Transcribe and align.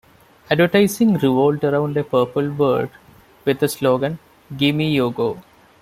Advertising 0.49 1.13
revolved 1.19 1.63
around 1.63 1.95
a 1.95 2.03
purple 2.03 2.49
bird 2.49 2.89
with 3.45 3.59
the 3.59 3.69
slogan 3.69 4.17
"Gimme 4.57 4.91
Yogo!". 4.95 5.43